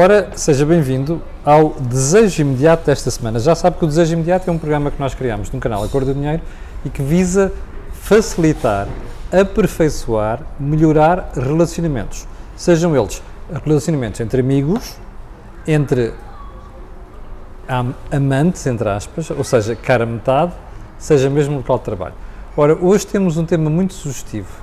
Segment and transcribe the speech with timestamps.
[0.00, 3.40] Ora, seja bem-vindo ao Desejo Imediato desta semana.
[3.40, 6.12] Já sabe que o Desejo Imediato é um programa que nós criamos no canal Acordo
[6.12, 6.40] do Dinheiro
[6.84, 7.52] e que visa
[7.94, 8.86] facilitar,
[9.32, 12.28] aperfeiçoar, melhorar relacionamentos.
[12.56, 13.20] Sejam eles
[13.64, 14.94] relacionamentos entre amigos,
[15.66, 16.14] entre
[17.68, 20.52] am- amantes, entre aspas, ou seja, cara metade,
[20.96, 22.14] seja mesmo no local de trabalho.
[22.56, 24.62] Ora, hoje temos um tema muito sugestivo.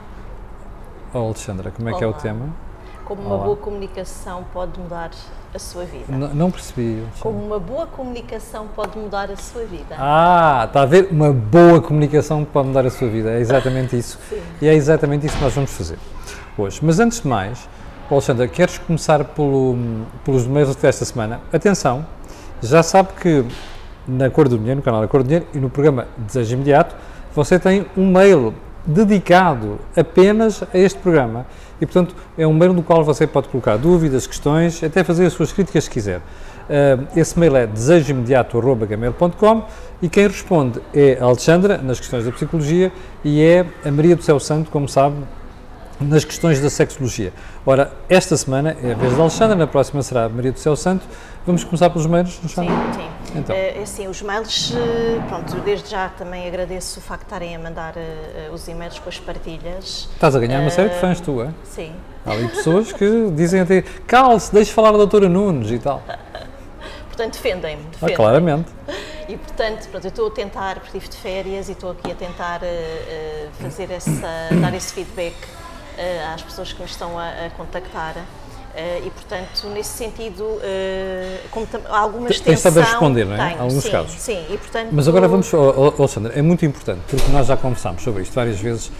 [1.14, 2.20] Oh, Alexandra, como é que é o Olá.
[2.20, 2.65] tema?
[3.06, 3.44] Como uma Olá.
[3.46, 5.12] boa comunicação pode mudar
[5.54, 6.05] a sua vida.
[6.12, 7.04] N- não percebi.
[7.20, 9.95] Como uma boa comunicação pode mudar a sua vida.
[9.98, 11.09] Ah, está a ver?
[11.12, 13.30] Uma boa comunicação pode mudar a sua vida.
[13.31, 14.18] É exatamente isso.
[14.28, 14.41] Sim.
[14.62, 16.00] E é exatamente isso que nós vamos fazer
[16.58, 16.80] hoje.
[16.81, 17.70] Mas antes de mais,
[18.09, 19.76] Alexandra, queres começar pelo,
[20.23, 21.42] pelos e-mails desta semana?
[21.53, 22.06] Atenção,
[22.62, 23.45] já sabe que
[24.08, 26.95] na Cor do Dinheiro, no canal da Cor do Dinheiro e no programa Desejo Imediato,
[27.36, 28.53] você tem um mail
[28.86, 31.45] dedicado apenas a este programa.
[31.80, 35.34] E, portanto, é um mail no qual você pode colocar dúvidas, questões, até fazer as
[35.34, 36.17] suas críticas se quiser.
[36.17, 39.66] Uh, esse mail é desejoimediato.gmail.com
[40.02, 42.92] e quem responde é a Alexandra, nas questões da psicologia,
[43.23, 45.17] e é a Maria do Céu Santo, como sabe,
[46.00, 47.32] nas questões da sexologia.
[47.66, 50.76] Ora, esta semana é a vez da Alexandra, na próxima será a Maria do Céu
[50.76, 51.06] Santo.
[51.46, 52.94] Vamos começar pelos mails, Sim, Alexandra?
[52.94, 53.16] sim.
[53.36, 53.56] Então.
[53.56, 57.60] Eh, assim, os mails, eh, pronto, desde já também agradeço o facto de estarem a
[57.60, 60.10] mandar eh, os e-mails com as partilhas.
[60.14, 61.50] Estás a ganhar uma série de fãs, tu, é?
[61.64, 61.94] Sim.
[62.26, 66.02] Há ali pessoas que dizem até, cale-se, deixe falar a doutora Nunes e tal.
[67.08, 67.84] Portanto, defendem-me.
[67.84, 68.72] Ah, defendem claramente.
[69.28, 72.16] E portanto, pronto, eu estou a tentar, porque estive de férias e estou aqui a
[72.16, 72.62] tentar
[73.60, 75.36] fazer essa, dar esse feedback
[76.34, 78.16] às pessoas que me estão a, a contactar.
[78.78, 82.74] Eh, e portanto, nesse sentido, eh, como tam- há alguma Tem- tens extensão...
[82.84, 83.50] de responder, não é?
[83.52, 84.12] Tenho, Alguns sim, casos.
[84.20, 84.90] Sim, e portanto...
[84.92, 88.34] Mas agora vamos, oh, oh, Alexandra, é muito importante, porque nós já conversámos sobre isto
[88.34, 88.92] várias vezes.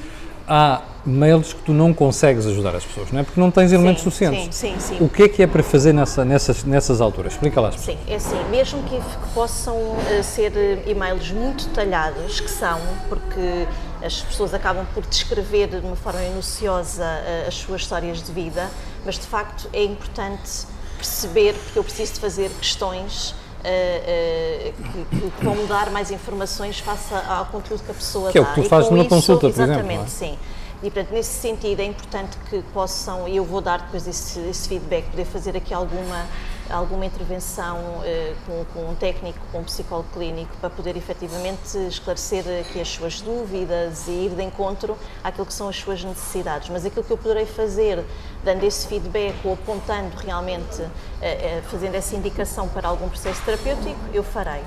[0.48, 3.23] Há mails que tu não consegues ajudar as pessoas, não é?
[3.23, 4.56] Porque não tens elementos Sim, suficientes.
[4.56, 5.04] sim, sim, sim.
[5.04, 7.34] O que é que é para fazer nessa, nessas, nessas alturas?
[7.34, 7.72] Explica lá.
[7.72, 9.76] Sim, é assim, mesmo que, que possam
[10.10, 12.80] eh, ser eh, e-mails muito detalhados, que são,
[13.10, 13.67] porque
[14.04, 18.70] as pessoas acabam por descrever de uma forma minuciosa eh, as suas histórias de vida,
[19.06, 20.66] mas de facto é importante
[20.98, 24.73] perceber, porque eu preciso de fazer questões eh, eh,
[25.10, 28.44] que, que vão dar mais informações face ao conteúdo que a pessoa Que é o
[28.45, 28.54] dá.
[28.54, 30.08] que tu fazes numa isso- consulta, por exemplo, Exatamente, é?
[30.08, 30.38] sim.
[30.84, 34.67] E, portanto, nesse sentido, é importante que possam, e eu vou dar depois esse, esse
[34.67, 36.26] feedback, poder fazer aqui alguma,
[36.70, 42.43] alguma intervenção eh, com, com um técnico, com um psicólogo clínico, para poder efetivamente esclarecer
[42.61, 46.70] aqui as suas dúvidas e ir de encontro àquilo que são as suas necessidades.
[46.70, 48.04] Mas aquilo que eu poderei fazer,
[48.43, 50.81] dando esse feedback ou apontando realmente,
[51.21, 54.64] eh, eh, fazendo essa indicação para algum processo terapêutico, eu farei.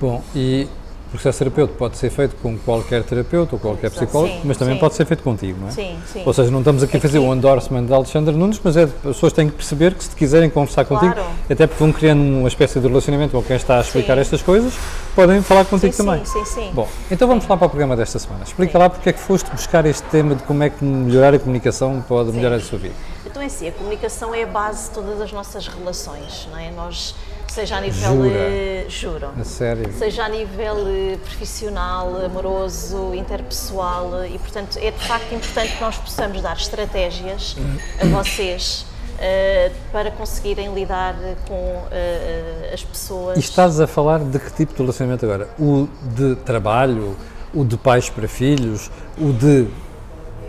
[0.00, 0.68] Bom, e
[1.10, 4.74] o processo terapêutico pode ser feito com qualquer terapeuta ou qualquer psicólogo, Sim, mas também
[4.74, 4.80] sim.
[4.80, 5.70] pode ser feito contigo, não é?
[5.72, 6.22] Sim, sim.
[6.24, 8.92] Ou seja, não estamos aqui a fazer o endorsement de Alexandre Nunes, mas é, as
[9.02, 11.28] pessoas têm que perceber que se quiserem conversar contigo, Claro.
[11.50, 14.72] até porque vão criando uma espécie de relacionamento com quem está a explicar estas coisas,
[15.16, 16.24] podem falar contigo também.
[16.24, 16.70] sim, sim, sim.
[16.72, 18.44] Bom, então vamos lá para o programa desta semana.
[18.44, 21.38] Explica lá porque é que foste buscar este tema de como é que melhorar a
[21.40, 22.94] comunicação pode melhorar a sua vida.
[23.26, 26.70] Então é assim, a comunicação é a base de todas as nossas relações, não é?
[26.70, 27.14] Nós,
[27.50, 28.14] seja a nível...
[28.14, 28.38] Jura?
[28.38, 29.28] eh, juro.
[29.38, 29.92] A sério.
[29.92, 35.80] Seja a nível eh, profissional, amoroso, interpessoal eh, e, portanto, é de facto importante que
[35.80, 37.56] nós possamos dar estratégias
[38.00, 38.86] a vocês
[39.18, 41.14] eh, para conseguirem lidar
[41.46, 43.36] com eh, as pessoas.
[43.36, 45.48] E estás a falar de que tipo de relacionamento agora?
[45.58, 47.16] O de trabalho,
[47.52, 49.66] o de pais para filhos, o de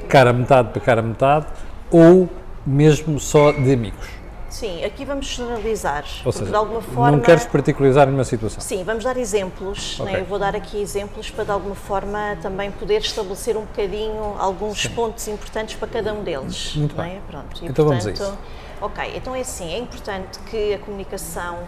[0.08, 1.48] cara metade para cara metade
[1.90, 2.30] ou
[2.66, 4.21] mesmo só de amigos?
[4.52, 7.12] Sim, aqui vamos generalizar, Ou seja, de alguma forma...
[7.12, 8.60] não queres particularizar nenhuma situação.
[8.60, 9.98] Sim, vamos dar exemplos.
[10.00, 10.14] Ok.
[10.14, 10.20] né?
[10.20, 14.86] Eu vou dar aqui exemplos para, de alguma forma, também poder estabelecer um bocadinho alguns
[14.88, 16.76] pontos importantes para cada um deles.
[16.76, 17.14] Muito não bem.
[17.16, 17.20] é?
[17.30, 17.64] Pronto.
[17.64, 18.40] E, Então vamos a portanto, isso.
[18.82, 21.60] Ok, então é assim: é importante que a comunicação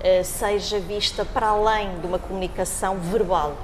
[0.00, 3.56] eh, seja vista para além de uma comunicação verbal,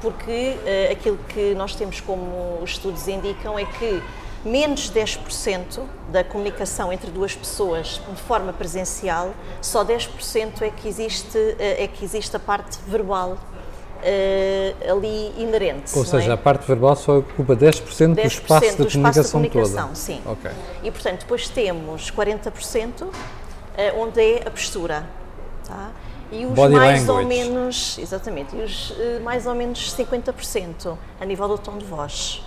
[0.00, 4.00] porque eh, aquilo que nós temos como os estudos indicam é que
[4.44, 5.80] menos 10%
[6.10, 11.86] da comunicação entre duas pessoas de forma presencial, só 10% é que existe, eh, é
[11.86, 13.36] que existe a parte verbal
[14.02, 15.96] eh, ali inerente.
[15.96, 16.34] Ou seja, é?
[16.34, 19.82] a parte verbal só ocupa 10%, do 10% espaço da do espaço comunicação, da comunicação,
[19.88, 19.94] toda.
[19.94, 20.20] sim.
[20.24, 20.50] Ok.
[20.82, 23.06] E portanto, depois temos 40%
[23.76, 25.04] eh, onde é a postura.
[25.66, 25.90] Tá?
[26.32, 27.50] E os Body mais ou language.
[27.50, 32.42] menos, exatamente, e os eh, mais ou menos 50% a nível do tom de voz.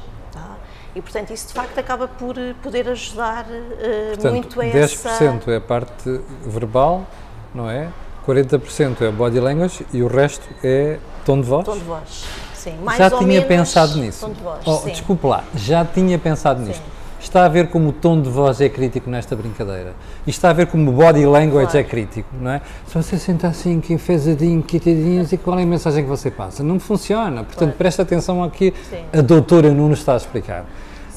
[0.96, 4.76] E portanto, isso de facto acaba por eh, poder ajudar eh, Portanto, muito a 10%
[4.76, 5.52] essa.
[5.52, 7.06] é a parte verbal,
[7.54, 7.90] não é?
[8.28, 11.66] 40% é body language e o resto é tom de voz?
[11.66, 12.26] Tom de voz.
[12.54, 14.26] Sim, mais já tinha menos pensado nisso.
[14.26, 16.68] Tom de voz, Oh, desculpe lá, já tinha pensado Sim.
[16.68, 16.84] nisto.
[17.24, 19.94] Está a ver como o tom de voz é crítico nesta brincadeira.
[20.28, 21.78] E está a ver como o body language Claro.
[21.78, 22.62] é crítico, não é?
[22.88, 26.62] Se você senta assim, que enfesadinho, quitadinho, e qual é a mensagem que você passa?
[26.64, 27.38] Não funciona.
[27.44, 27.74] Portanto, Claro.
[27.78, 28.98] presta atenção ao que Sim.
[29.18, 30.66] a doutora Nuno está a explicar.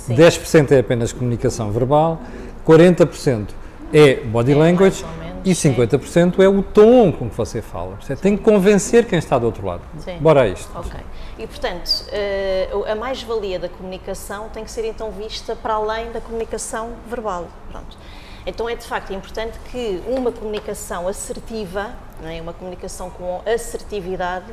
[0.09, 2.21] 10% é apenas comunicação verbal,
[2.65, 3.47] 40%
[3.93, 5.05] é body É, language
[5.47, 5.73] e sim.
[5.73, 7.97] 50% é o tom com que você fala.
[8.01, 9.83] Você tem que convencer quem está do outro lado.
[9.99, 10.19] Sim.
[10.19, 10.69] Bora a isto.
[10.77, 10.99] Ok.
[11.39, 16.21] E, portanto, eh, a mais-valia da comunicação tem que ser então vista para além da
[16.21, 17.47] comunicação verbal.
[17.71, 17.97] Pronto.
[18.47, 21.91] Então é de facto importante que uma comunicação assertiva,
[22.23, 22.41] não é?
[22.41, 24.47] uma comunicação com assertividade,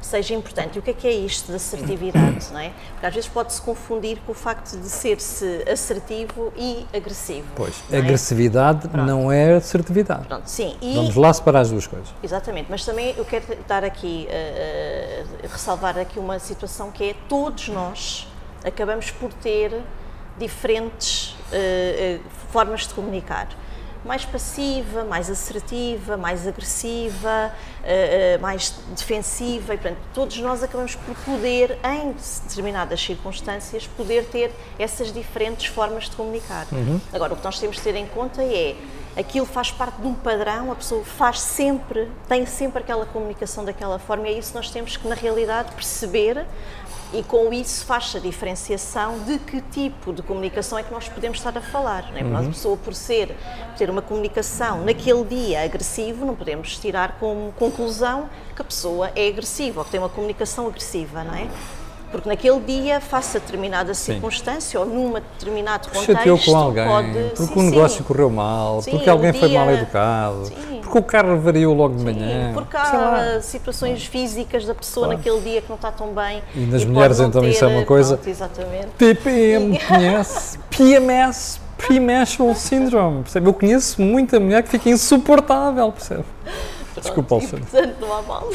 [0.00, 0.76] seja importante.
[0.76, 2.52] E o que é que é isto de assertividade?
[2.52, 2.72] Não é?
[2.92, 7.46] Porque às vezes pode-se confundir com o facto de ser-se assertivo e agressivo.
[7.54, 8.00] Pois, não é?
[8.00, 10.26] agressividade não é assertividade.
[10.26, 10.76] Pronto, sim.
[10.80, 12.08] E Vamos lá separar as duas coisas.
[12.22, 17.14] Exatamente, mas também eu quero dar aqui, eh, eh, ressalvar aqui uma situação que é
[17.28, 18.26] todos nós
[18.64, 19.72] acabamos por ter
[20.38, 22.18] diferentes eh,
[22.50, 23.48] formas de comunicar.
[24.04, 27.52] Mais passiva, mais assertiva, mais agressiva,
[27.84, 32.14] eh, eh, mais defensiva, e portanto, todos nós acabamos por poder, em
[32.46, 36.66] determinadas circunstâncias, poder ter essas diferentes formas de comunicar.
[37.12, 38.76] Agora, o que nós temos de ter em conta é
[39.16, 43.98] aquilo faz parte de um padrão, a pessoa faz sempre, tem sempre aquela comunicação daquela
[43.98, 46.46] forma, e é isso que nós temos que, na realidade, perceber
[47.12, 51.38] e com isso faz-se a diferenciação de que tipo de comunicação é que nós podemos
[51.38, 52.04] estar a falar.
[52.14, 52.22] É?
[52.22, 57.16] Nós, a pessoa, por ser, por ter uma comunicação naquele dia agressivo, não podemos tirar
[57.18, 61.48] como conclusão que a pessoa é agressiva ou que tem uma comunicação agressiva, não é?
[62.10, 67.12] Porque naquele dia, face a determinada circunstância ou num determinado contexto, Chateou com alguém, pode...
[67.36, 68.02] porque sim, o negócio sim.
[68.04, 70.80] correu mal, Sim, porque alguém o foi dia- mal educado, Sim.
[70.82, 72.50] porque o carro variou logo de Sim, manhã.
[72.54, 75.18] porque há situações físicas da pessoa Claro.
[75.18, 76.42] naquele dia que não está tão bem.
[76.54, 78.86] E nas pode mulheres, então, isso é ter- uma coisa- Pronto, exatamente.
[78.96, 80.58] TPM, conhece?
[80.70, 83.48] PMS, Premenstrual Syndrome, percebe?
[83.48, 86.24] Eu conheço muita mulher que fica insuportável, percebe?
[87.00, 87.66] Desculpa, Pronto, e, Alexandre.
[87.70, 88.48] portanto, não há mal.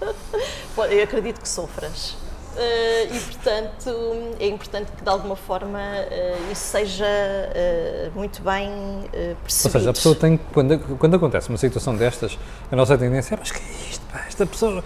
[0.90, 2.16] Eu acredito que sofras.
[2.56, 8.70] Eh, e, portanto, é importante que, de alguma forma, eh, isso seja eh, muito bem
[9.12, 9.72] eh, Ou percebido.
[9.72, 12.38] seja, a pessoa tem que, quando, quando acontece uma situação destas,
[12.72, 14.82] a nossa tendência é, mas que é isto, pá, esta pessoa...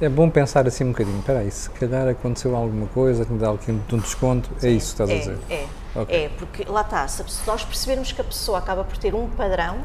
[0.00, 3.38] É bom pensar assim um bocadinho, espera aí, se calhar aconteceu alguma coisa que me
[3.38, 5.38] dá aqui um, desconto, é isso que estás a é, dizer.
[5.48, 6.24] É, Ok.
[6.24, 9.28] é, porque lá está, se a nós percebermos que a pessoa acaba por ter um
[9.30, 9.78] padrão,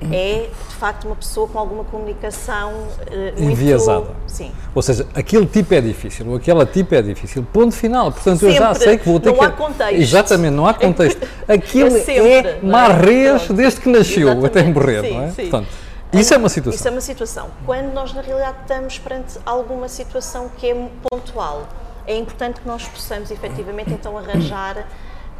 [0.00, 2.72] é de facto uma pessoa com alguma comunicação
[3.10, 3.42] eh, muito...
[3.52, 4.06] Enviesada.
[4.28, 4.52] Sim.
[4.74, 7.44] Ou seja, aquele tipo é difícil, ou aquela tipo é difícil.
[7.52, 8.12] Ponto final.
[8.12, 8.84] Portanto, eu já Sempre.
[8.84, 9.44] sei que vou ter Não que.
[9.44, 9.94] há contexto.
[10.00, 11.26] Exatamente, não há contexto.
[11.48, 12.72] Aquilo É sempre, é não é?
[12.88, 13.54] marrês Pronto.
[13.54, 14.46] desde que nasceu Exatamente.
[14.46, 15.30] até morrer, Sim, não é?
[15.30, 15.42] sim.
[15.42, 15.68] Portanto,
[16.12, 16.78] isso é uma situação.
[16.78, 17.46] Isso é uma situação.
[17.66, 21.68] Quando nós, na realidade, estamos perante alguma situação que é pontual,
[22.06, 24.86] é importante que nós possamos, efetivamente, então arranjar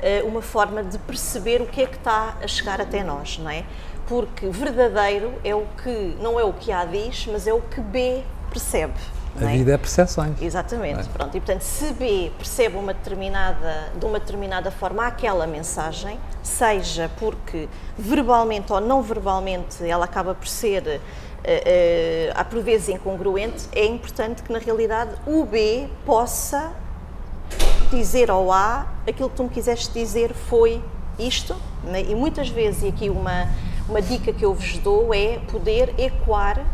[0.02, 3.50] eh, uma forma de perceber o que é que está a chegar até nós, não
[3.50, 3.64] é?
[4.08, 7.81] Porque verdadeiro é o que, não é o que A diz, mas é o que
[7.81, 8.94] B percebe.
[9.40, 9.56] A é?
[9.56, 10.40] vida é percepções.
[10.40, 11.12] Exatamente, É.
[11.12, 11.37] pronto.
[11.37, 17.69] E portanto, se B percebe uma determinada, de uma determinada forma aquela mensagem, seja porque
[17.96, 21.00] verbalmente ou não verbalmente ela acaba por ser,
[21.44, 26.72] eh, há por vezes incongruente, é importante que na realidade o B possa
[27.90, 30.82] dizer ao A aquilo que tu me quiseste dizer foi
[31.19, 32.02] isto, né?
[32.02, 33.49] e muitas vezes, e aqui uma,
[33.89, 36.65] uma dica que eu vos dou é poder ecoar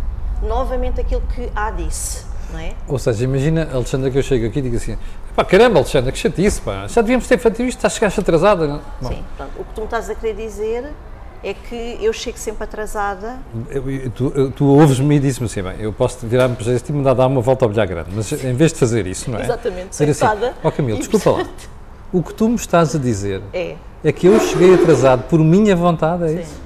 [0.43, 2.73] novamente aquilo que A disse, não é?
[2.89, 4.97] Ou seja, imagina, Alexandra, que eu chego aqui e digo assim:
[5.35, 8.67] pá, caramba, Alexandra, que chatice, pá, já devíamos ter feito isto, estás chegaste atrasada.
[8.67, 8.81] não?
[9.01, 9.53] Bom, Sim, pronto.
[9.59, 10.91] O que tu me estás a querer dizer
[11.43, 13.39] é que eu chego sempre atrasada.
[13.71, 16.93] eu- eu- tu, tu ouves-me e dizes-me assim: bem, eu posso virar-me para este e
[16.95, 19.43] mandar dar uma volta ao bilhar grande, mas em vez de fazer isso, não é?
[19.43, 20.55] Exatamente, Dizer assim: sentada.
[20.63, 21.47] ó Camilo, E, desculpa lá,
[22.13, 25.75] o que tu me estás a dizer É, É que eu cheguei atrasado por minha
[25.75, 26.41] vontade, é Sim.
[26.41, 26.64] isso?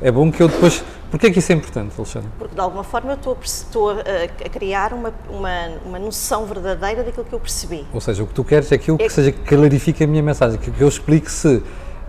[0.00, 0.82] É bom que eu depois.
[1.10, 2.28] Porquê é que isso é importante, Alexandre?
[2.38, 7.24] porque de alguma forma eu estou estou a, criar uma, uma, uma noção verdadeira daquilo
[7.24, 7.84] que eu percebi.
[7.92, 10.22] Ou seja, o que tu queres é aquilo que É- seja que clarifique a minha
[10.22, 11.62] mensagem, que, que eu explique se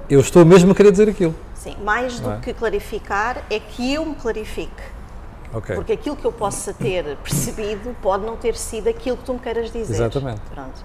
[0.10, 1.34] eu estou mesmo a querer dizer aquilo.
[1.56, 2.38] Sim, mais do é?
[2.38, 4.84] que clarificar é que eu me clarifique.
[5.54, 5.76] Ok.
[5.76, 9.40] Porque aquilo que eu possa ter percebido pode não ter sido aquilo que tu me
[9.40, 9.94] queiras dizer.
[9.96, 10.42] Exatamente.
[10.54, 10.80] Pronto.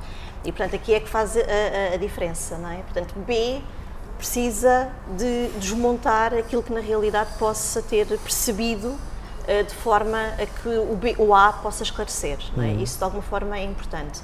[0.45, 2.77] E portanto aqui é que faz a, a- a diferença, não é?
[2.77, 3.61] Portanto, B
[4.17, 8.97] precisa de desmontar aquilo que na realidade possa ter percebido
[9.47, 12.73] eh, de forma a que o, B, o A possa esclarecer, não é?
[12.73, 14.21] Isso de alguma forma é importante.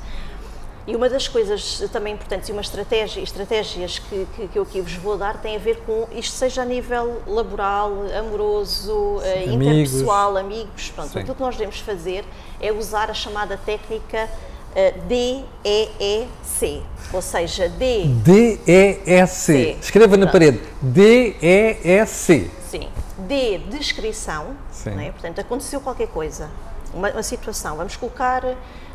[0.85, 4.81] E uma das coisas também importantes e uma estratégia, estratégias que, que, que eu aqui
[4.81, 9.55] vos vou dar tem a ver com isto seja a nível laboral, amoroso, eh, amigos.
[9.55, 11.21] interpessoal, amigos, pronto, Sim.
[11.21, 12.25] aquilo que nós devemos fazer
[12.61, 14.29] é usar a chamada técnica
[15.07, 18.05] D-E-E-C, ou seja, D.
[18.07, 19.27] D-E-E-C.
[19.27, 19.77] C.
[19.81, 20.33] Escreva na Pronto.
[20.33, 20.61] parede.
[20.81, 22.51] D-E-E-C.
[22.69, 22.89] Sim.
[23.19, 24.91] D, descrição, Sim.
[24.91, 25.11] não é?
[25.13, 26.51] portanto, aconteceu qualquer coisa,
[26.93, 28.43] uma, uma situação, vamos colocar,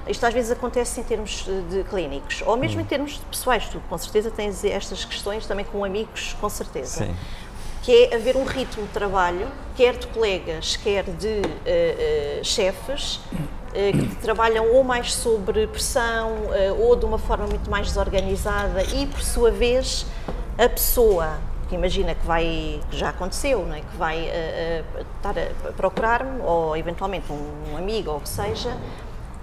[0.07, 3.79] isto às vezes acontece em termos de clínicos, ou mesmo em termos de pessoais, tu
[3.87, 7.05] com certeza tens estas questões também com amigos, com certeza.
[7.05, 7.15] Sim.
[7.87, 13.21] Que é haver um ritmo de trabalho, quer de colegas, quer de eh, eh, chefes,
[13.73, 16.33] eh, que trabalham ou mais sobre pressão,
[16.77, 20.05] ou de uma forma muito mais desorganizada, e por sua vez,
[20.57, 21.39] a pessoa
[21.69, 23.79] que imagina que vai, que já aconteceu, não é?
[23.79, 28.27] que vai eh, eh, estar a procurar-me, ou eventualmente um, um amigo ou o que
[28.27, 28.75] seja,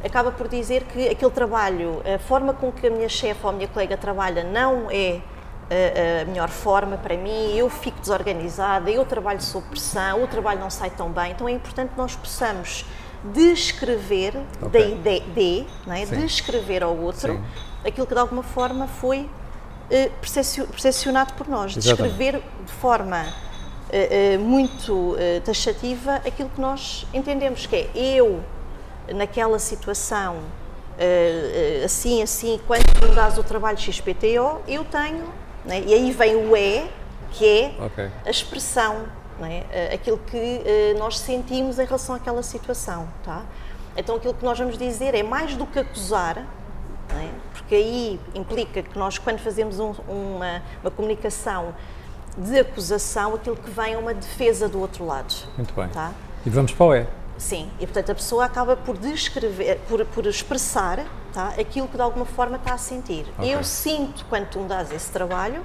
[0.04, 3.52] acaba por dizer que aquele trabalho, a forma com que a minha chefe ou a
[3.54, 5.22] minha colega trabalha não é
[5.70, 10.70] a, melhor forma para mim, eu fico desorganizada, eu trabalho sob pressão, o trabalho não
[10.70, 12.84] sai tão bem, então é importante que nós possamos
[13.32, 14.96] descrever, Ok.
[15.02, 16.04] de, de, de, é?
[16.04, 17.44] Descrever ao outro Sim.
[17.86, 19.28] aquilo que de alguma forma foi
[19.90, 22.12] eh, percepcio- percepcionado por nós, Exatamente.
[22.16, 23.24] descrever de forma
[23.90, 28.42] eh, eh, muito taxativa aquilo que nós entendemos que é eu
[29.14, 30.36] naquela situação
[31.84, 35.24] assim, assim, quando tu me dás o trabalho XPTO, eu tenho,
[35.64, 35.82] né?
[35.86, 36.88] e aí vem o E,
[37.32, 38.08] que é Ok.
[38.24, 39.06] a expressão,
[39.40, 39.64] não é?
[39.70, 43.08] Eh, aquilo que eh, nós sentimos em relação àquela situação.
[43.24, 43.42] Tá?
[43.96, 46.44] Então aquilo que nós vamos dizer é mais do que acusar,
[47.12, 47.28] não é?
[47.52, 51.74] porque aí implica que nós, quando fazemos um- uma, uma comunicação
[52.36, 55.32] de acusação, aquilo que vem é uma defesa do outro lado.
[55.56, 55.88] Muito bem.
[55.88, 56.12] Tá?
[56.44, 57.06] E vamos para o E.
[57.36, 62.02] Sim, e portanto a pessoa acaba por descrever, por, por expressar tá, aquilo que de
[62.02, 63.26] alguma forma está a sentir.
[63.38, 63.54] Ok.
[63.54, 65.62] Eu sinto, quando tu me dás esse trabalho,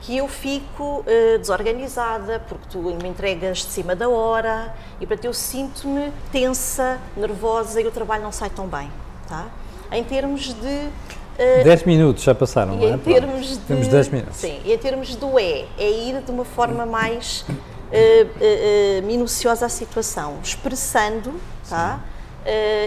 [0.00, 5.26] que eu fico eh, desorganizada, porque tu me entregas de cima da hora, e portanto
[5.26, 8.90] eu sinto-me tensa, nervosa e o trabalho não sai tão bem.
[9.28, 9.46] Tá?
[9.92, 10.88] Em termos de.
[11.38, 12.90] eh, 10 minutos já passaram, e não é?
[12.92, 13.58] em termos de.
[13.58, 14.36] Temos 10 minutos.
[14.36, 17.44] Sim, e em termos do é, é ir de uma forma mais
[17.92, 21.32] eh, minuciosa à situação, expressando,
[21.68, 22.00] tá?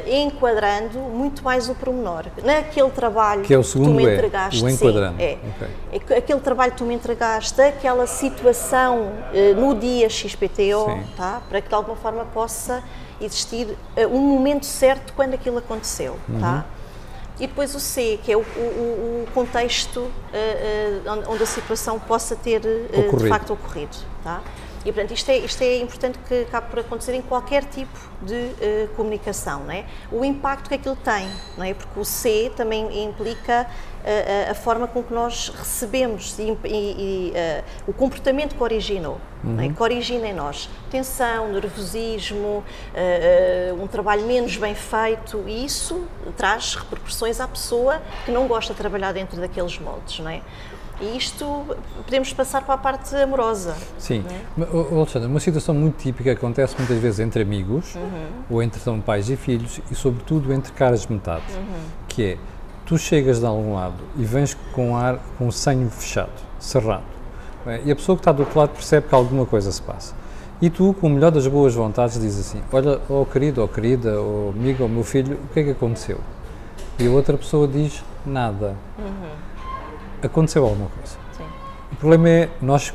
[0.08, 2.26] Enquadrando muito mais o pormenor.
[2.44, 5.22] Naquele trabalho Que é o tu segundo me E, entregaste, o sim, enquadrando.
[5.22, 5.38] é.
[5.56, 5.68] Ok.
[5.92, 9.12] É que Aquele trabalho que tu me entregaste, aquela situação
[9.56, 11.04] no dia XPTO, Sim.
[11.16, 11.42] tá?
[11.48, 12.84] para que de alguma forma possa
[13.22, 13.68] existir
[14.12, 16.18] um momento certo quando aquilo aconteceu.
[16.28, 16.40] Uhum.
[16.40, 16.66] Tá?
[17.40, 21.46] E depois o C, que é o, o- o- o contexto eh, eh, onde- a
[21.48, 23.98] situação possa ter eh, de facto ocorrido.
[24.24, 24.42] Tá?
[24.86, 28.52] E portanto isto é, isto é importante que acabe por acontecer em qualquer tipo de
[28.60, 29.64] eh, comunicação.
[29.64, 29.86] Não é?
[30.12, 31.74] O impacto que aquilo tem, não é?
[31.74, 33.66] porque o C também implica
[34.04, 39.64] eh, a, forma com que nós recebemos e, e- eh, o comportamento que originou, não
[39.64, 39.70] é?
[39.70, 42.64] que origina em nós tensão, nervosismo,
[43.82, 46.06] um trabalho menos bem feito e isso
[46.38, 50.42] traz repercussões à pessoa que não gosta de trabalhar dentro daqueles moldes, não é?
[51.02, 51.66] E isto
[52.06, 53.76] podemos passar para a parte amorosa.
[53.98, 54.24] Sim.
[54.60, 55.26] é?
[55.26, 58.28] Uma situação muito típica acontece muitas vezes entre amigos, Uhum.
[58.50, 61.64] ou entre então, pais e filhos, e sobretudo entre caras de metade, Uhum.
[62.08, 62.38] que é,
[62.86, 67.04] tu chegas de algum lado e vens com ar, com o senho fechado, cerrado,
[67.66, 67.82] é?
[67.86, 70.14] e a pessoa que está do outro lado percebe que alguma coisa se passa.
[70.62, 74.22] E tu, com o melhor das boas vontades, dizes assim, olha, ó querido, ó querida,
[74.22, 76.20] ó amigo, ó meu filho, o que é que aconteceu?
[77.00, 78.76] E a outra pessoa diz, nada.
[80.24, 81.18] Aconteceu alguma coisa.
[81.38, 81.44] Sim.
[81.92, 82.94] O problema é nós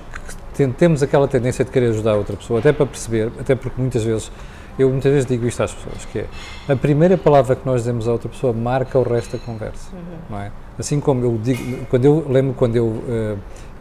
[0.76, 4.02] temos aquela tendência de querer ajudar a outra pessoa, até para perceber, até porque muitas
[4.02, 4.30] vezes,
[4.78, 6.26] eu muitas vezes digo isto às pessoas, que é
[6.68, 9.90] a primeira palavra que nós dizemos a outra pessoa marca o resto da conversa,
[10.28, 10.50] não é?
[10.76, 13.36] Assim como eu digo, quando eu lembro quando eu eh,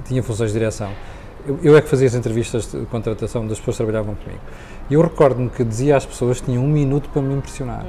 [0.06, 0.92] tinha funções de direção,
[1.48, 4.42] eu, eu é que fazia as entrevistas de contratação das pessoas que trabalhavam comigo.
[4.90, 7.86] Eu recordo-me que dizia às pessoas que tinham um minuto para me impressionar.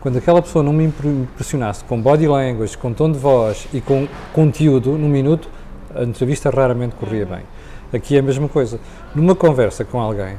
[0.00, 3.80] Quando aquela pessoa não me impre- impressionasse com body language, com tom de voz e
[3.80, 5.48] com conteúdo, num minuto,
[5.94, 7.40] a entrevista raramente corria bem.
[7.92, 8.78] Aqui é a mesma coisa.
[9.14, 10.36] Numa conversa com alguém,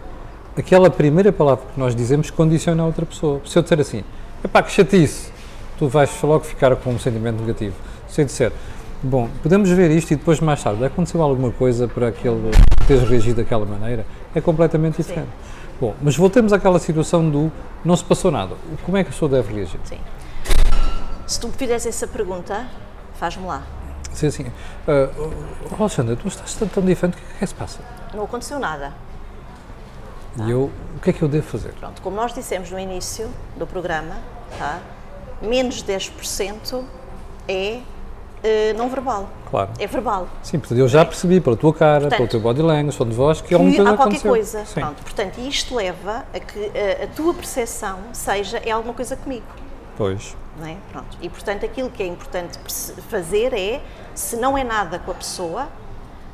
[0.56, 3.42] aquela primeira palavra que nós dizemos condiciona a outra pessoa.
[3.46, 4.04] Se eu disser assim,
[4.44, 5.32] epá, que chatice,
[5.80, 7.76] tu vais logo ficar com um sentimento negativo.
[8.08, 8.52] Se eu disser,
[9.02, 12.52] bom, podemos ver isto e depois mais tarde, aconteceu alguma coisa para aquele
[12.86, 14.06] teres reagido daquela maneira,
[14.36, 15.30] é completamente diferente.
[15.84, 17.52] Bom, mas voltemos àquela situação do
[17.84, 18.56] não se passou nada.
[18.86, 19.82] Como é que a pessoa deve reagir?
[19.84, 20.00] Sim.
[21.28, 22.66] Se tu me fizeres essa pergunta,
[23.16, 23.64] faz-me lá.
[24.10, 24.46] Dizer assim,
[24.88, 27.82] ah, oh, Alexandra, tu estás tão, tão diferente, o que é que se passa?
[28.14, 28.94] Não aconteceu nada.
[30.46, 31.74] E eu, o que é que eu devo fazer?
[31.74, 34.16] Pronto, como nós dissemos no início do programa,
[34.58, 34.80] tá?
[35.42, 36.82] menos 10%
[37.46, 37.82] é
[38.44, 39.30] eh, não verbal.
[39.50, 39.72] Claro.
[39.80, 40.28] É verbal.
[40.42, 43.42] Sim, portanto, eu já percebi pela tua cara, Portanto, pelo teu body language, de voz,
[43.42, 44.32] que Que alguma coisa há qualquer aconteceu.
[44.32, 44.66] coisa.
[44.66, 44.82] Sim.
[44.82, 49.46] Pronto, portanto, isto leva a que a, a tua percepção seja é alguma coisa comigo.
[49.98, 50.36] Pois.
[50.66, 50.76] É?
[50.92, 51.18] Pronto.
[51.22, 52.60] E, portanto, aquilo que é importante
[53.10, 53.82] fazer é,
[54.14, 55.68] se não é nada com a pessoa,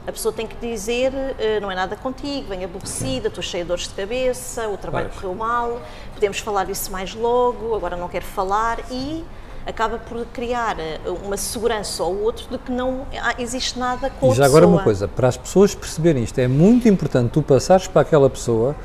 [0.08, 3.68] a pessoa tem que dizer uh, não é nada contigo, vem aborrecida, estou cheia de
[3.68, 5.82] dores de cabeça, o trabalho correu mal,
[6.13, 9.24] podemos falar isso mais logo, agora não quero falar e
[9.66, 13.06] acaba por criar eh, uma segurança ao outro de que não
[13.38, 16.88] existe nada com e já agora uma coisa, para as pessoas perceberem isto, é muito
[16.88, 18.75] importante tu passares para aquela pessoa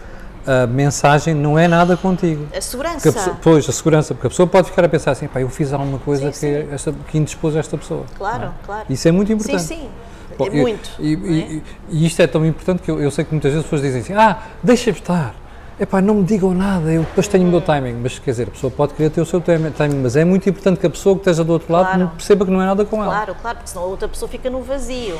[0.46, 2.46] a mensagem não é nada contigo.
[2.54, 3.08] A segurança.
[3.08, 5.48] A pessoa, pois, a segurança, porque a pessoa pode ficar a pensar assim, pá, eu
[5.48, 6.68] fiz alguma coisa sim, que, sim.
[6.70, 8.04] Esta, que indispôs esta pessoa.
[8.16, 8.66] Claro, é?
[8.66, 8.86] claro.
[8.90, 9.62] Isso é muito importante.
[9.62, 9.88] Sim, sim.
[10.36, 10.90] Bom, é muito.
[10.98, 11.62] E, e, é?
[11.88, 14.02] e, isto é tão importante que eu, eu, sei que muitas vezes as pessoas dizem
[14.02, 15.34] assim, ah, deixa-me estar.
[15.78, 17.94] Epá, não me digam nada, eu depois tenho o meu timing.
[17.94, 20.78] Mas quer dizer, a pessoa pode querer ter o seu timing, mas é muito importante
[20.78, 22.10] que a pessoa que esteja do outro lado claro.
[22.10, 23.24] perceba que não é nada com claro, ela.
[23.24, 25.18] Claro, claro, porque senão a outra pessoa fica no vazio.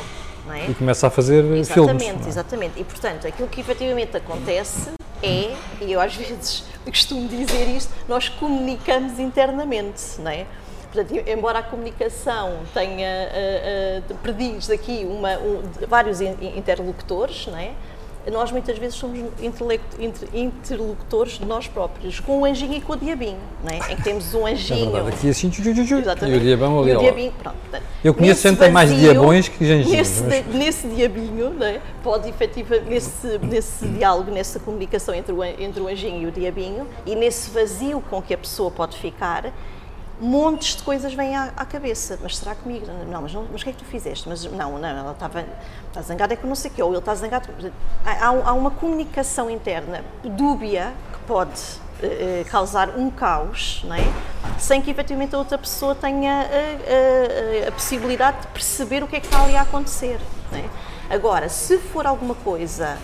[0.53, 0.71] É?
[0.71, 2.03] E começa a fazer exatamente, filmes.
[2.03, 2.81] Exatamente, exatamente.
[2.81, 4.91] E portanto, aquilo que efetivamente acontece
[5.23, 10.47] é, e eu às vezes costumo dizer isto, nós comunicamos internamente, não é?
[10.93, 17.73] Portanto, embora a comunicação tenha uh, uh, prediz aqui uma, um, vários interlocutores, não é?
[18.31, 19.19] Nós muitas vezes somos
[20.33, 23.93] interlocutores de nós próprios, com o anjinho e com o diabinho, não é?
[23.93, 24.89] em que temos um anjinho.
[24.89, 26.91] É verdade, aqui assim, tchu, tchu, tchu, e o diabão ali.
[26.91, 27.57] E o diabinho, pronto,
[28.03, 29.91] Eu conheço tem mais diabões que anjinhos.
[29.91, 30.47] Nesse, mas...
[30.47, 31.81] nesse diabinho, não é?
[32.03, 36.87] pode efetivamente, nesse, nesse diálogo, nessa comunicação entre o, entre o anjinho e o diabinho,
[37.07, 39.53] e nesse vazio com que a pessoa pode ficar,
[40.21, 42.19] montes de coisas vêm à, à, cabeça.
[42.23, 42.87] Mas será comigo?
[43.11, 44.29] Não, mas, mas o que é que tu fizeste?
[44.29, 45.45] Mas não, não, ela estava
[45.89, 47.49] está zangada é com não sei o quê, ou ele está zangado.
[48.05, 54.05] Há, há uma comunicação interna dúbia que pode uh, causar um caos, não é?
[54.59, 59.17] sem que efetivamente a outra pessoa tenha a, a, a, possibilidade de perceber o que
[59.17, 60.21] é que está ali a acontecer.
[60.53, 61.15] É?
[61.15, 62.99] Agora, se for alguma coisa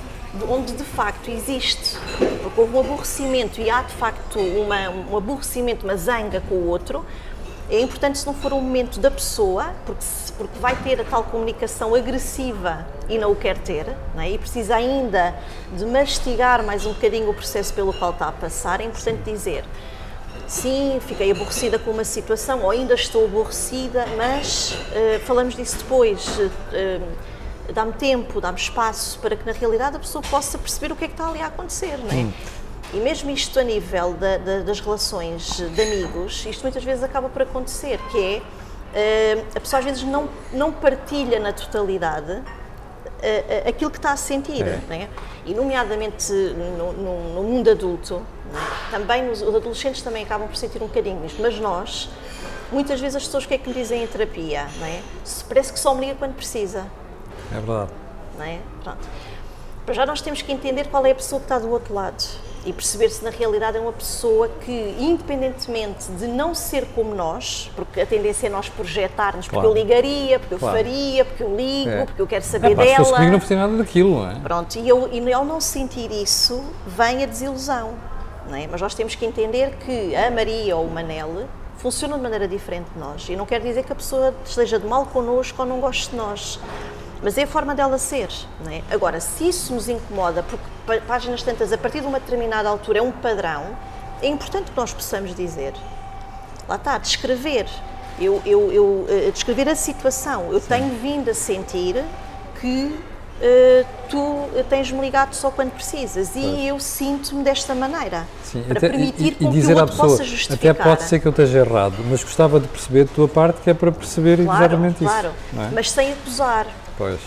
[0.48, 1.96] onde de facto existe,
[2.42, 6.68] porque houve um aborrecimento e há de facto uma, um aborrecimento, uma zanga com o
[6.68, 7.04] outro,
[7.68, 11.04] é importante se não for um momento da pessoa, porque, se, porque vai ter a
[11.04, 14.30] tal comunicação agressiva e não o quer ter, é?
[14.30, 15.34] e precisa ainda
[15.76, 19.64] de mastigar mais um bocadinho o processo pelo qual está a passar, é importante dizer
[20.50, 26.26] sim, fiquei aborrecida com uma situação, ou ainda estou aborrecida, mas uh, falamos disso depois.
[26.26, 27.29] Uh,
[27.72, 31.08] dá-me tempo, dá-me espaço para que na realidade a pessoa possa perceber o que é
[31.08, 32.24] que está ali a acontecer, não é?
[32.24, 32.32] Hum.
[32.92, 37.28] E mesmo isto a nível da, da, das relações de amigos, isto muitas vezes acaba
[37.28, 43.68] por acontecer, que é uh, a pessoa às vezes não, não partilha na totalidade uh,
[43.68, 44.80] aquilo que está a sentir, é.
[44.94, 45.08] é?
[45.46, 48.90] E nomeadamente no, no, no mundo adulto, é?
[48.90, 52.08] também os, os adolescentes também acabam por sentir um bocadinho isto, mas nós,
[52.72, 55.00] muitas vezes as pessoas o que é que me dizem em terapia, não é?
[55.48, 56.86] Parece que só me liga quando precisa.
[57.50, 57.90] É verdade.
[58.38, 58.58] Não é?
[58.82, 59.08] Pronto.
[59.84, 62.22] Para já nós temos que entender qual é a pessoa que está do outro lado
[62.64, 67.70] e perceber se na realidade é uma pessoa que, independentemente de não ser como nós,
[67.74, 69.70] porque a tendência é nós projetarmos, porque claro.
[69.70, 70.76] eu ligaria, porque claro.
[70.76, 72.04] eu faria, porque eu ligo, é.
[72.04, 73.04] porque eu quero saber é, pá, dela.
[73.04, 74.34] Se comigo não precisa nada daquilo, não é?
[74.40, 77.94] Pronto, e, eu, e ao não sentir isso, vem a desilusão.
[78.48, 78.66] Não é?
[78.66, 81.46] Mas nós temos que entender que a Maria ou o Manel
[81.78, 83.26] funcionam de maneira diferente de nós.
[83.28, 86.16] E não quer dizer que a pessoa esteja de mal connosco ou não goste de
[86.16, 86.60] nós.
[87.22, 88.28] Mas é a forma dela ser.
[88.64, 88.82] Não é?
[88.90, 93.02] Agora, se isso nos incomoda, porque páginas tantas, a partir de uma determinada altura, é
[93.02, 93.76] um padrão,
[94.22, 95.72] é importante que nós possamos dizer.
[96.68, 97.66] Lá está, descrever.
[98.18, 100.52] Eu, eu, eu uh, descrever a situação.
[100.52, 100.68] Eu Sim.
[100.68, 102.04] tenho vindo a sentir
[102.60, 102.94] que
[103.40, 108.26] uh, tu tens-me ligado só quando precisas e eu sinto-me desta maneira.
[108.44, 110.70] Sim, para até, permitir e, e dizer que o outro pessoa, possa justificar.
[110.72, 113.70] Até pode ser que eu esteja errado, mas gostava de perceber da tua parte que
[113.70, 115.28] é para perceber claro, exatamente claro.
[115.28, 115.36] isso.
[115.54, 115.74] Claro, é?
[115.74, 116.66] mas sem acusar.
[117.00, 117.18] Pois.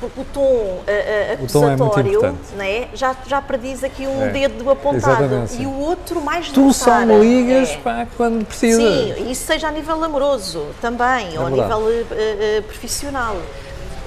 [0.00, 4.30] Porque o tom uh, acusatório o tom é né, já, já prediz aqui um é.
[4.30, 7.76] dedo apontado Exatamente, e o outro mais Tu só me ligas é.
[7.76, 8.80] pá, quando precisa.
[8.80, 13.36] Sim, isso seja a nível amoroso também, é ou a nível uh, uh, profissional.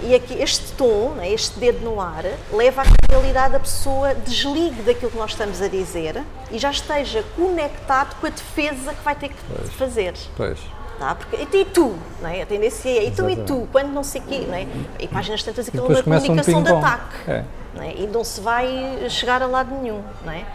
[0.03, 4.81] E aqui este tom, né, este dedo no ar, leva na realidade a pessoa desligue
[4.81, 9.15] daquilo que nós estamos a dizer e já esteja conectado com a defesa que vai
[9.15, 10.13] ter que pois, fazer.
[10.35, 10.59] Pois.
[10.99, 11.13] Tá?
[11.13, 12.41] Porque, e tu, não é?
[12.41, 14.65] a tendência é, e tu e tu, quando não sei o quê, não é?
[14.97, 17.43] e páginas tantas, aquilo é uma comunicação um de ataque, é.
[17.73, 17.95] não é?
[17.95, 20.45] e não se vai chegar a lado nenhum, não é?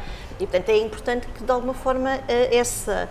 [0.41, 2.19] E, portanto, é importante que, de alguma forma,
[2.51, 3.11] essa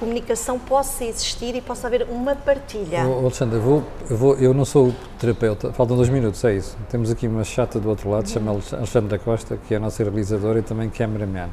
[0.00, 3.06] comunicação possa existir e possa haver uma partilha.
[3.06, 6.76] Oh, Alexandre, eu, vou, eu, vou, eu não sou terapeuta, faltam dois minutos, é isso.
[6.90, 10.58] Temos aqui uma chata do outro lado, chama Alexandra Costa, que é a nossa realizadora
[10.58, 11.48] e também cameraman,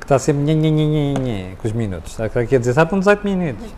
[0.00, 2.18] que está sempre nha, nha, nha, nha, com os minutos.
[2.18, 3.70] Está aqui a dizer, ah, estão 18 minutos.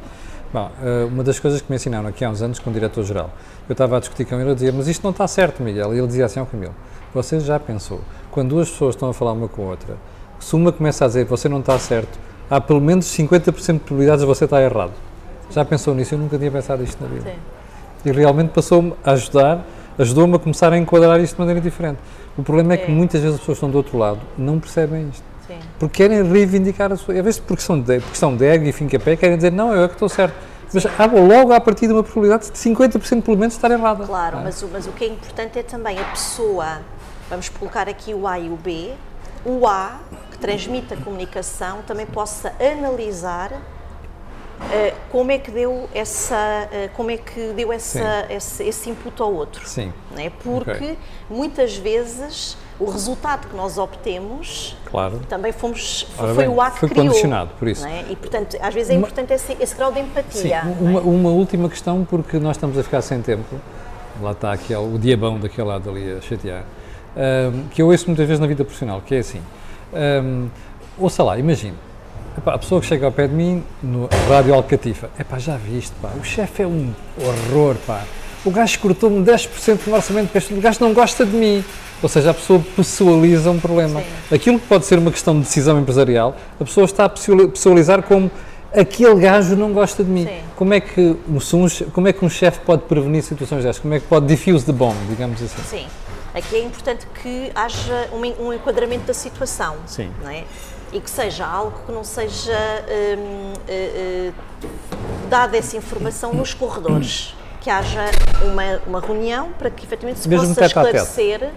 [0.56, 3.30] Bom, eh, uma das coisas que me ensinaram aqui há uns anos com o diretor-geral,
[3.68, 5.94] eu estava a discutir com ele e dizia, mas isto não está certo, Miguel.
[5.94, 6.74] E ele dizia assim ao Camilo,
[7.12, 9.98] você já pensou, quando duas pessoas estão a falar uma com a outra,
[10.40, 14.22] se uma começa a dizer você não está certo, há pelo menos 50% de probabilidades
[14.22, 14.92] de você estar errado.
[15.50, 16.14] Já pensou nisso?
[16.14, 17.32] Eu nunca tinha pensado isto na vida.
[17.32, 18.08] Sim.
[18.08, 19.62] E realmente passou-me a ajudar,
[19.98, 21.98] ajudou-me a começar a enquadrar isto de maneira diferente.
[22.34, 22.94] O problema é, que É.
[22.94, 25.35] muitas vezes as pessoas que estão do outro lado não percebem isto.
[25.46, 25.58] Sim.
[25.78, 27.14] Porque querem reivindicar a sua.
[27.14, 29.84] Às vezes, porque são de, porque são de ego e fim-capé, querem dizer, não, eu
[29.84, 30.34] é que estou certo.
[30.72, 34.04] Mas há logo à partida uma probabilidade de 50% pelo menos estar errada.
[34.04, 36.80] Claro, Ah, mas, o- mas o que é importante é também a pessoa,
[37.30, 38.90] vamos colocar aqui o A e o B,
[39.44, 40.00] o A,
[40.32, 43.52] que transmite a comunicação, também possa analisar
[44.72, 49.20] eh, como é que deu essa, eh, como é que deu essa, esse, esse input
[49.22, 49.66] ao outro.
[49.68, 49.92] Sim.
[50.10, 50.30] não é?
[50.30, 50.98] Porque Ok.
[51.30, 55.20] muitas vezes o resultado que nós obtemos Claro.
[55.28, 57.06] também fomos, foi bem, o A que foi criou.
[57.06, 57.82] condicionado por isso.
[57.82, 58.04] não é?
[58.10, 60.62] E portanto, às vezes é importante esse, esse grau de Sim, empatia.
[60.64, 60.90] não é?
[60.90, 63.56] uma, uma última questão, porque nós estamos a ficar sem tempo.
[64.22, 66.64] Lá está aqui ó, o diabão daquele lado ali a chatear.
[67.16, 69.40] Ahm, que eu ouço muitas vezes na vida profissional, que é assim.
[69.92, 70.48] Um,
[70.98, 71.74] ouça lá, imagine.
[72.36, 75.08] epá, a pessoa que chega ao pé de mim no rádio Alcatifa.
[75.18, 78.02] Epá, já viste, pá, o chefe é um horror, pá.
[78.46, 81.64] O gajo cortou-me 10% do orçamento para este, o gajo não gosta de mim.
[82.00, 84.00] Ou seja, a pessoa pessoaliza um problema.
[84.00, 84.34] Sim.
[84.36, 88.02] Aquilo que pode ser uma questão de decisão empresarial, a pessoa está a pessoal- pessoalizar
[88.02, 88.30] como
[88.72, 90.26] aquele gajo não gosta de mim.
[90.26, 90.38] Sim.
[90.54, 93.82] Como é que um, como é que um chefe pode prevenir situações destas?
[93.82, 95.62] Como é que pode diffuse the bomb, digamos assim?
[95.64, 95.86] Sim.
[96.32, 99.74] Aqui é importante que haja um, um enquadramento da situação.
[99.86, 100.10] Sim.
[100.22, 100.44] Não é?
[100.92, 102.52] E que seja algo que não seja
[103.18, 104.30] hum, eh,
[104.62, 104.68] eh,
[105.28, 107.34] dada essa informação nos corredores.
[107.66, 108.04] Que haja
[108.44, 111.50] uma, uma reunião para que efetivamente se Mesmo possa a esclarecer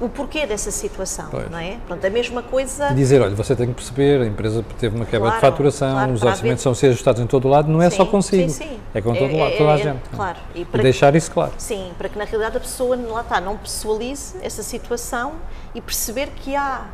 [0.00, 1.28] o porquê dessa situação.
[1.30, 1.48] Pois.
[1.48, 1.76] Não é?
[1.86, 2.90] Pronto, a mesma coisa.
[2.90, 5.92] E dizer, olha, você tem que perceber, a empresa teve uma quebra de Claro, faturação,
[5.92, 8.04] claro, os orçamentos haver- são a ser ajustados em todo o lado, não é só
[8.04, 8.50] Sim, consigo.
[8.50, 8.80] sim, sim.
[8.92, 10.02] É com todo É- lado, toda a é- gente.
[10.12, 10.38] claro.
[10.56, 11.52] E E para- deixar isso claro.
[11.56, 15.34] Sim, para que na realidade a pessoa lá está, não pessoalize essa situação
[15.72, 16.86] e perceber que há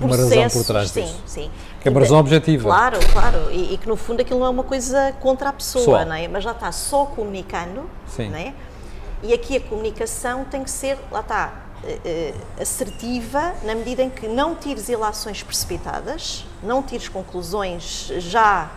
[0.00, 1.22] Uma razão processos, por trás sim, disso.
[1.26, 1.50] sim.
[1.80, 2.68] Que é uma razão objetiva.
[2.68, 6.04] Claro, claro, e, e que no fundo aquilo não é uma coisa contra a pessoa,
[6.04, 6.28] não é?
[6.28, 8.30] Mas lá está, só comunicando, Sim.
[8.30, 8.54] não é?
[9.22, 11.52] E aqui a comunicação tem que ser, lá está,
[11.84, 18.70] eh, eh, assertiva na medida em que não tires ilações precipitadas, não tires conclusões já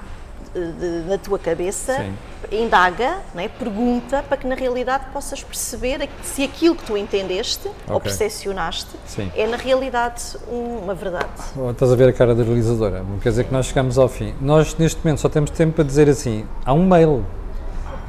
[0.60, 2.14] de- na tua cabeça, Sim.
[2.52, 3.48] indaga, não é?
[3.48, 8.02] pergunta, para que na realidade possas perceber se aquilo que tu entendeste ou Ok.
[8.10, 9.32] percepcionaste Sim.
[9.36, 11.30] é na realidade um- uma verdade.
[11.56, 14.10] Oh, Estás a ver a cara da realizadora, não quer dizer que nós chegamos ao
[14.10, 14.34] fim.
[14.42, 17.26] Nós, neste momento, só temos tempo para dizer assim: há um mail,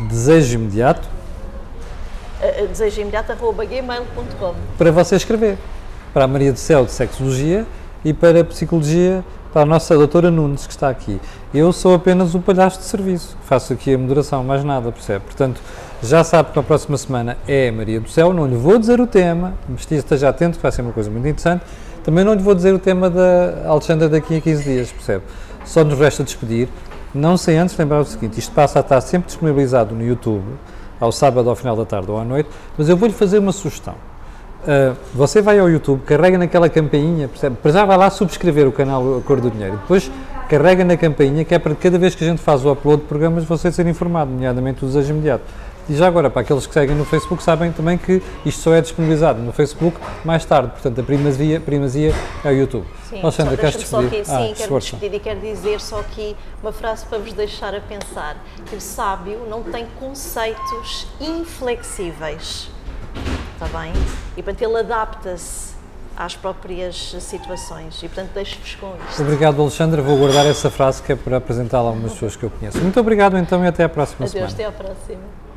[0.09, 1.09] desejo imediato,
[2.43, 4.55] Uh, Desejo imediato arroba gmail.com.
[4.77, 5.57] para você escrever.
[6.13, 7.65] Para a Maria do Céu de Sexologia
[8.05, 11.21] e para a Psicologia, para a nossa doutora Nunes, que está aqui.
[11.53, 15.25] Eu sou apenas o palhaço de serviço, faço aqui a moderação, mais nada, percebe?
[15.27, 15.61] Portanto,
[16.03, 19.07] já sabe que a próxima semana é Maria do Céu, não lhe vou dizer o
[19.07, 21.65] tema, mas esteja atento, que vai ser uma coisa muito interessante.
[22.03, 25.23] Também não lhe vou dizer o tema da Alexandra daqui a 15 dias, percebe?
[25.65, 26.69] Só nos resta despedir.
[27.15, 30.45] Não sei antes lembrar o seguinte: isto passa a estar sempre disponibilizado no YouTube,
[30.99, 33.95] ao sábado, ao final da tarde ou à noite, mas eu vou-lhe fazer uma sugestão.
[34.63, 37.57] Uh, você vai ao YouTube, carrega naquela campainha, percebe?
[37.61, 39.77] Para já vai lá subscrever o canal A Cor do Dinheiro.
[39.77, 40.11] Depois
[40.49, 43.09] carrega na campainha, que é para cada vez que a gente faz o upload de
[43.09, 45.45] programas você ser informado, nomeadamente o desejo imediato.
[45.89, 48.81] E já agora, para aqueles que seguem no Facebook, sabem também que isto só é
[48.81, 50.71] disponibilizado no Facebook mais tarde.
[50.71, 52.87] Portanto, a primazia, primazia é o YouTube.
[53.09, 54.07] Sim, Alexandra, queres despedir?
[54.07, 54.91] aqui, sim, quero me esforça.
[54.93, 58.81] despedir e quero dizer só aqui uma frase para vos deixar a pensar, que o
[58.81, 62.71] sábio não tem conceitos inflexíveis,
[63.65, 63.93] está bem?
[64.37, 65.73] E portanto ele adapta-se
[66.17, 69.23] às próprias situações e portanto deixo-vos com isto.
[69.23, 70.03] Obrigado, Alexandra.
[70.03, 72.79] Vou guardar essa frase que é para apresentá-la a algumas pessoas que eu conheço.
[72.79, 74.53] Muito obrigado então e até à próxima Adeus, semana.
[74.53, 75.52] até à próxima.